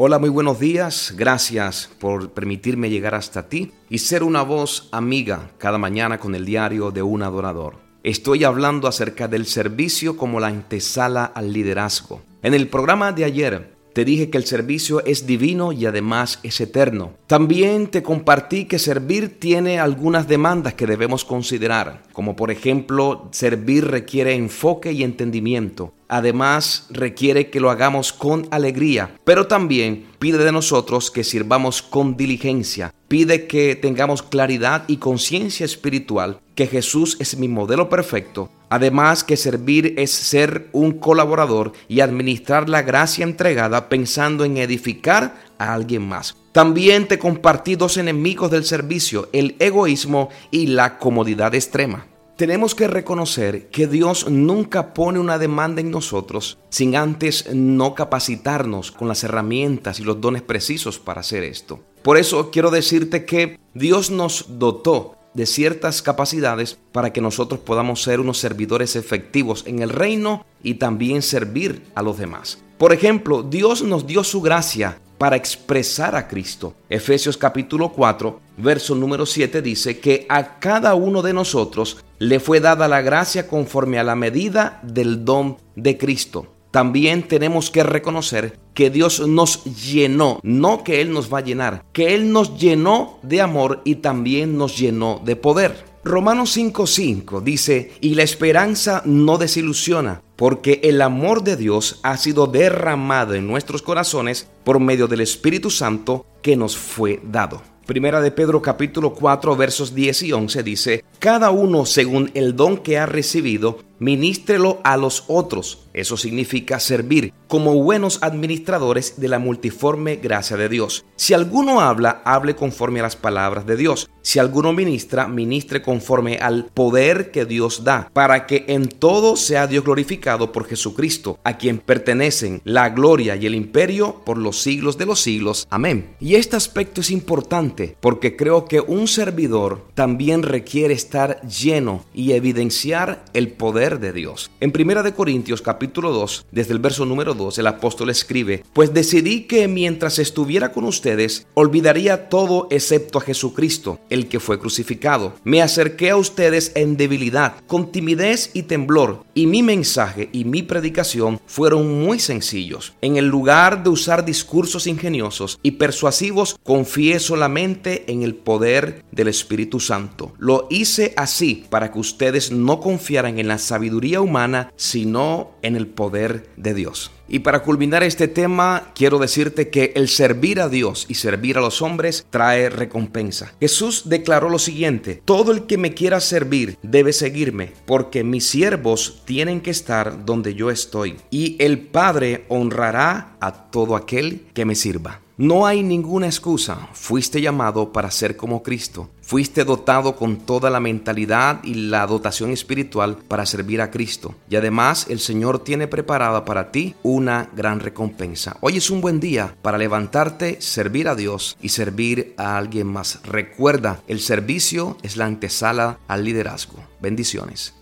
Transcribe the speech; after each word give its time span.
Hola, 0.00 0.20
muy 0.20 0.28
buenos 0.28 0.60
días. 0.60 1.12
Gracias 1.16 1.90
por 1.98 2.30
permitirme 2.30 2.88
llegar 2.88 3.16
hasta 3.16 3.48
ti 3.48 3.72
y 3.90 3.98
ser 3.98 4.22
una 4.22 4.42
voz 4.42 4.88
amiga 4.92 5.50
cada 5.58 5.76
mañana 5.76 6.18
con 6.18 6.36
el 6.36 6.44
diario 6.44 6.92
de 6.92 7.02
un 7.02 7.24
adorador. 7.24 7.74
Estoy 8.04 8.44
hablando 8.44 8.86
acerca 8.86 9.26
del 9.26 9.44
servicio 9.44 10.16
como 10.16 10.38
la 10.38 10.46
antesala 10.46 11.24
al 11.24 11.52
liderazgo. 11.52 12.22
En 12.44 12.54
el 12.54 12.68
programa 12.68 13.10
de 13.10 13.24
ayer 13.24 13.77
te 13.98 14.04
dije 14.04 14.30
que 14.30 14.38
el 14.38 14.44
servicio 14.44 15.04
es 15.04 15.26
divino 15.26 15.72
y 15.72 15.84
además 15.84 16.38
es 16.44 16.60
eterno. 16.60 17.14
También 17.26 17.88
te 17.88 18.04
compartí 18.04 18.66
que 18.66 18.78
servir 18.78 19.40
tiene 19.40 19.80
algunas 19.80 20.28
demandas 20.28 20.74
que 20.74 20.86
debemos 20.86 21.24
considerar, 21.24 22.04
como 22.12 22.36
por 22.36 22.52
ejemplo, 22.52 23.28
servir 23.32 23.88
requiere 23.88 24.34
enfoque 24.34 24.92
y 24.92 25.02
entendimiento. 25.02 25.94
Además, 26.06 26.86
requiere 26.90 27.50
que 27.50 27.58
lo 27.58 27.70
hagamos 27.70 28.12
con 28.12 28.46
alegría, 28.52 29.16
pero 29.24 29.48
también 29.48 30.06
pide 30.20 30.38
de 30.38 30.52
nosotros 30.52 31.10
que 31.10 31.24
sirvamos 31.24 31.82
con 31.82 32.16
diligencia. 32.16 32.94
Pide 33.08 33.48
que 33.48 33.74
tengamos 33.74 34.22
claridad 34.22 34.84
y 34.86 34.98
conciencia 34.98 35.66
espiritual, 35.66 36.38
que 36.54 36.68
Jesús 36.68 37.16
es 37.18 37.36
mi 37.36 37.48
modelo 37.48 37.88
perfecto. 37.88 38.48
Además 38.70 39.24
que 39.24 39.36
servir 39.36 39.94
es 39.96 40.10
ser 40.10 40.68
un 40.72 40.92
colaborador 40.92 41.72
y 41.88 42.00
administrar 42.00 42.68
la 42.68 42.82
gracia 42.82 43.24
entregada 43.24 43.88
pensando 43.88 44.44
en 44.44 44.56
edificar 44.58 45.34
a 45.58 45.74
alguien 45.74 46.06
más. 46.06 46.36
También 46.52 47.08
te 47.08 47.18
compartí 47.18 47.76
dos 47.76 47.96
enemigos 47.96 48.50
del 48.50 48.64
servicio, 48.64 49.28
el 49.32 49.56
egoísmo 49.58 50.28
y 50.50 50.66
la 50.66 50.98
comodidad 50.98 51.54
extrema. 51.54 52.06
Tenemos 52.36 52.76
que 52.76 52.86
reconocer 52.86 53.68
que 53.68 53.88
Dios 53.88 54.30
nunca 54.30 54.94
pone 54.94 55.18
una 55.18 55.38
demanda 55.38 55.80
en 55.80 55.90
nosotros 55.90 56.58
sin 56.68 56.94
antes 56.94 57.52
no 57.52 57.96
capacitarnos 57.96 58.92
con 58.92 59.08
las 59.08 59.24
herramientas 59.24 59.98
y 59.98 60.04
los 60.04 60.20
dones 60.20 60.42
precisos 60.42 61.00
para 61.00 61.22
hacer 61.22 61.42
esto. 61.42 61.80
Por 62.02 62.16
eso 62.16 62.52
quiero 62.52 62.70
decirte 62.70 63.24
que 63.24 63.58
Dios 63.74 64.12
nos 64.12 64.58
dotó 64.60 65.17
de 65.38 65.46
ciertas 65.46 66.02
capacidades 66.02 66.78
para 66.90 67.12
que 67.12 67.20
nosotros 67.20 67.60
podamos 67.60 68.02
ser 68.02 68.18
unos 68.18 68.38
servidores 68.38 68.96
efectivos 68.96 69.62
en 69.68 69.78
el 69.82 69.90
reino 69.90 70.44
y 70.64 70.74
también 70.74 71.22
servir 71.22 71.84
a 71.94 72.02
los 72.02 72.18
demás. 72.18 72.58
Por 72.76 72.92
ejemplo, 72.92 73.44
Dios 73.44 73.82
nos 73.82 74.04
dio 74.04 74.24
su 74.24 74.40
gracia 74.40 74.98
para 75.16 75.36
expresar 75.36 76.16
a 76.16 76.26
Cristo. 76.26 76.74
Efesios 76.88 77.36
capítulo 77.36 77.92
4, 77.92 78.40
verso 78.56 78.96
número 78.96 79.26
7 79.26 79.62
dice 79.62 80.00
que 80.00 80.26
a 80.28 80.58
cada 80.58 80.96
uno 80.96 81.22
de 81.22 81.32
nosotros 81.32 81.98
le 82.18 82.40
fue 82.40 82.58
dada 82.58 82.88
la 82.88 83.00
gracia 83.00 83.46
conforme 83.46 84.00
a 84.00 84.04
la 84.04 84.16
medida 84.16 84.80
del 84.82 85.24
don 85.24 85.56
de 85.76 85.96
Cristo. 85.98 86.57
También 86.70 87.26
tenemos 87.26 87.70
que 87.70 87.82
reconocer 87.82 88.58
que 88.74 88.90
Dios 88.90 89.26
nos 89.26 89.64
llenó, 89.64 90.38
no 90.42 90.84
que 90.84 91.00
Él 91.00 91.12
nos 91.12 91.32
va 91.32 91.38
a 91.38 91.44
llenar, 91.44 91.84
que 91.92 92.14
Él 92.14 92.32
nos 92.32 92.58
llenó 92.58 93.18
de 93.22 93.40
amor 93.40 93.80
y 93.84 93.96
también 93.96 94.56
nos 94.56 94.76
llenó 94.76 95.20
de 95.24 95.36
poder. 95.36 95.88
Romanos 96.04 96.56
5:5 96.56 97.42
dice, 97.42 97.92
y 98.00 98.14
la 98.14 98.22
esperanza 98.22 99.02
no 99.04 99.36
desilusiona, 99.36 100.22
porque 100.36 100.80
el 100.84 101.02
amor 101.02 101.42
de 101.42 101.56
Dios 101.56 102.00
ha 102.02 102.16
sido 102.16 102.46
derramado 102.46 103.34
en 103.34 103.46
nuestros 103.46 103.82
corazones 103.82 104.48
por 104.64 104.78
medio 104.78 105.08
del 105.08 105.20
Espíritu 105.20 105.70
Santo 105.70 106.24
que 106.40 106.56
nos 106.56 106.76
fue 106.76 107.20
dado. 107.24 107.62
Primera 107.88 108.20
de 108.20 108.30
Pedro 108.30 108.60
capítulo 108.60 109.14
4 109.14 109.56
versos 109.56 109.94
10 109.94 110.22
y 110.24 110.32
11 110.32 110.62
dice, 110.62 111.04
cada 111.18 111.50
uno 111.50 111.86
según 111.86 112.30
el 112.34 112.54
don 112.54 112.76
que 112.76 112.98
ha 112.98 113.06
recibido, 113.06 113.78
ministrelo 113.98 114.80
a 114.84 114.96
los 114.96 115.24
otros. 115.28 115.86
Eso 115.92 116.16
significa 116.16 116.78
servir 116.78 117.32
como 117.48 117.82
buenos 117.82 118.18
administradores 118.22 119.20
de 119.20 119.28
la 119.28 119.38
multiforme 119.38 120.16
gracia 120.16 120.56
de 120.56 120.68
Dios. 120.68 121.04
Si 121.16 121.34
alguno 121.34 121.80
habla, 121.80 122.22
hable 122.24 122.54
conforme 122.54 123.00
a 123.00 123.04
las 123.04 123.16
palabras 123.16 123.66
de 123.66 123.76
Dios. 123.76 124.10
Si 124.22 124.38
alguno 124.38 124.72
ministra, 124.72 125.26
ministre 125.26 125.82
conforme 125.82 126.36
al 126.36 126.66
poder 126.66 127.30
que 127.30 127.46
Dios 127.46 127.82
da, 127.82 128.10
para 128.12 128.46
que 128.46 128.66
en 128.68 128.88
todo 128.88 129.36
sea 129.36 129.66
Dios 129.66 129.84
glorificado 129.84 130.52
por 130.52 130.66
Jesucristo, 130.66 131.38
a 131.42 131.56
quien 131.56 131.78
pertenecen 131.78 132.60
la 132.64 132.90
gloria 132.90 133.36
y 133.36 133.46
el 133.46 133.54
imperio 133.54 134.22
por 134.24 134.36
los 134.36 134.60
siglos 134.60 134.98
de 134.98 135.06
los 135.06 135.20
siglos. 135.20 135.66
Amén. 135.70 136.14
Y 136.20 136.34
este 136.34 136.56
aspecto 136.56 137.00
es 137.00 137.10
importante 137.10 137.96
porque 138.00 138.36
creo 138.36 138.66
que 138.66 138.80
un 138.80 139.08
servidor 139.08 139.86
también 139.94 140.42
requiere 140.42 140.92
estar 140.94 141.40
lleno 141.48 142.04
y 142.14 142.32
evidenciar 142.32 143.24
el 143.32 143.48
poder 143.52 143.87
de 143.96 144.12
Dios. 144.12 144.50
En 144.60 144.70
Primera 144.70 145.02
de 145.02 145.14
Corintios 145.14 145.62
capítulo 145.62 146.12
2, 146.12 146.46
desde 146.52 146.74
el 146.74 146.78
verso 146.78 147.06
número 147.06 147.32
2, 147.32 147.56
el 147.56 147.66
apóstol 147.66 148.10
escribe, 148.10 148.62
pues 148.74 148.92
decidí 148.92 149.44
que 149.44 149.66
mientras 149.66 150.18
estuviera 150.18 150.72
con 150.72 150.84
ustedes, 150.84 151.46
olvidaría 151.54 152.28
todo 152.28 152.68
excepto 152.70 153.16
a 153.16 153.22
Jesucristo, 153.22 153.98
el 154.10 154.28
que 154.28 154.40
fue 154.40 154.58
crucificado. 154.58 155.32
Me 155.44 155.62
acerqué 155.62 156.10
a 156.10 156.16
ustedes 156.16 156.72
en 156.74 156.98
debilidad, 156.98 157.54
con 157.66 157.90
timidez 157.90 158.50
y 158.52 158.64
temblor, 158.64 159.24
y 159.32 159.46
mi 159.46 159.62
mensaje 159.62 160.28
y 160.32 160.44
mi 160.44 160.62
predicación 160.62 161.40
fueron 161.46 162.02
muy 162.02 162.18
sencillos. 162.18 162.92
En 163.00 163.16
el 163.16 163.26
lugar 163.26 163.82
de 163.82 163.90
usar 163.90 164.24
discursos 164.24 164.86
ingeniosos 164.86 165.58
y 165.62 165.72
persuasivos, 165.72 166.56
confié 166.62 167.20
solamente 167.20 168.04
en 168.10 168.22
el 168.22 168.34
poder 168.34 169.04
del 169.12 169.28
Espíritu 169.28 169.80
Santo. 169.80 170.32
Lo 170.38 170.66
hice 170.70 171.14
así 171.16 171.64
para 171.70 171.92
que 171.92 171.98
ustedes 171.98 172.50
no 172.50 172.80
confiaran 172.80 173.38
en 173.38 173.48
la 173.48 173.58
sabiduría 173.58 173.77
humana, 174.20 174.72
sino 174.76 175.52
en 175.62 175.76
el 175.76 175.86
poder 175.86 176.48
de 176.56 176.74
Dios. 176.74 177.10
Y 177.28 177.40
para 177.40 177.62
culminar 177.62 178.02
este 178.02 178.26
tema, 178.26 178.90
quiero 178.94 179.18
decirte 179.18 179.68
que 179.68 179.92
el 179.96 180.08
servir 180.08 180.60
a 180.60 180.68
Dios 180.68 181.04
y 181.08 181.14
servir 181.14 181.58
a 181.58 181.60
los 181.60 181.82
hombres 181.82 182.26
trae 182.30 182.70
recompensa. 182.70 183.52
Jesús 183.60 184.08
declaró 184.08 184.48
lo 184.48 184.58
siguiente, 184.58 185.22
todo 185.24 185.52
el 185.52 185.66
que 185.66 185.76
me 185.76 185.92
quiera 185.92 186.20
servir 186.20 186.78
debe 186.82 187.12
seguirme, 187.12 187.72
porque 187.84 188.24
mis 188.24 188.46
siervos 188.46 189.22
tienen 189.26 189.60
que 189.60 189.70
estar 189.70 190.24
donde 190.24 190.54
yo 190.54 190.70
estoy, 190.70 191.16
y 191.30 191.56
el 191.62 191.78
Padre 191.80 192.44
honrará 192.48 193.36
a 193.40 193.70
todo 193.70 193.94
aquel 193.94 194.46
que 194.54 194.64
me 194.64 194.74
sirva. 194.74 195.20
No 195.38 195.66
hay 195.66 195.84
ninguna 195.84 196.26
excusa. 196.26 196.88
Fuiste 196.94 197.40
llamado 197.40 197.92
para 197.92 198.10
ser 198.10 198.36
como 198.36 198.60
Cristo. 198.64 199.08
Fuiste 199.20 199.62
dotado 199.62 200.16
con 200.16 200.38
toda 200.38 200.68
la 200.68 200.80
mentalidad 200.80 201.62
y 201.62 201.74
la 201.74 202.08
dotación 202.08 202.50
espiritual 202.50 203.18
para 203.28 203.46
servir 203.46 203.80
a 203.80 203.92
Cristo. 203.92 204.34
Y 204.50 204.56
además 204.56 205.06
el 205.08 205.20
Señor 205.20 205.62
tiene 205.62 205.86
preparada 205.86 206.44
para 206.44 206.72
ti 206.72 206.96
una 207.04 207.50
gran 207.54 207.78
recompensa. 207.78 208.56
Hoy 208.62 208.78
es 208.78 208.90
un 208.90 209.00
buen 209.00 209.20
día 209.20 209.54
para 209.62 209.78
levantarte, 209.78 210.60
servir 210.60 211.06
a 211.06 211.14
Dios 211.14 211.56
y 211.62 211.68
servir 211.68 212.34
a 212.36 212.58
alguien 212.58 212.88
más. 212.88 213.20
Recuerda, 213.22 214.02
el 214.08 214.18
servicio 214.18 214.96
es 215.04 215.16
la 215.16 215.26
antesala 215.26 216.00
al 216.08 216.24
liderazgo. 216.24 216.82
Bendiciones. 217.00 217.74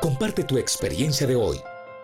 Comparte 0.00 0.44
tu 0.44 0.56
experiencia 0.56 1.26
de 1.26 1.34
hoy. 1.34 1.56